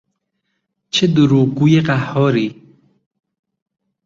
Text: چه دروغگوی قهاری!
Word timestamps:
چه 0.89 1.07
دروغگوی 1.07 1.81
قهاری! 1.81 2.61